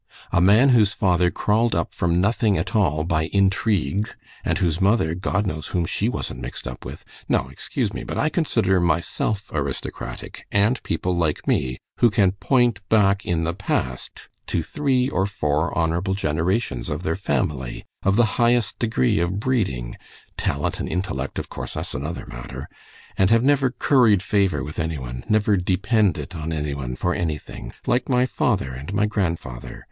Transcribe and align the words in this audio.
A 0.31 0.41
man 0.41 0.69
whose 0.69 0.95
father 0.95 1.29
crawled 1.29 1.75
up 1.75 1.93
from 1.93 2.19
nothing 2.19 2.57
at 2.57 2.75
all 2.75 3.03
by 3.03 3.25
intrigue, 3.25 4.09
and 4.43 4.57
whose 4.57 4.81
mother—God 4.81 5.45
knows 5.45 5.67
whom 5.67 5.85
she 5.85 6.09
wasn't 6.09 6.39
mixed 6.39 6.67
up 6.67 6.83
with.... 6.83 7.05
No, 7.29 7.49
excuse 7.49 7.93
me, 7.93 8.03
but 8.03 8.17
I 8.17 8.27
consider 8.29 8.79
myself 8.79 9.51
aristocratic, 9.53 10.47
and 10.51 10.81
people 10.81 11.15
like 11.15 11.47
me, 11.47 11.77
who 11.97 12.09
can 12.09 12.31
point 12.31 12.79
back 12.89 13.27
in 13.27 13.43
the 13.43 13.53
past 13.53 14.27
to 14.47 14.63
three 14.63 15.07
or 15.07 15.27
four 15.27 15.71
honorable 15.77 16.15
generations 16.15 16.89
of 16.89 17.03
their 17.03 17.15
family, 17.15 17.85
of 18.01 18.15
the 18.15 18.25
highest 18.41 18.79
degree 18.79 19.19
of 19.19 19.39
breeding 19.39 19.97
(talent 20.35 20.79
and 20.79 20.89
intellect, 20.89 21.37
of 21.37 21.47
course 21.47 21.75
that's 21.75 21.93
another 21.93 22.25
matter), 22.25 22.67
and 23.19 23.29
have 23.29 23.43
never 23.43 23.69
curried 23.69 24.23
favor 24.23 24.63
with 24.63 24.79
anyone, 24.79 25.23
never 25.29 25.55
depended 25.57 26.33
on 26.33 26.51
anyone 26.51 26.95
for 26.95 27.13
anything, 27.13 27.71
like 27.85 28.09
my 28.09 28.25
father 28.25 28.73
and 28.73 28.95
my 28.95 29.05
grandfather. 29.05 29.79